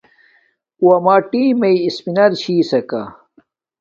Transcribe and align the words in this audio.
اُݸ 0.81 0.91
امݳ 0.97 1.15
ٹݵمݵئ 1.29 1.75
اِسپِنَر 1.87 2.31
چھݵسَکݳ. 2.41 3.03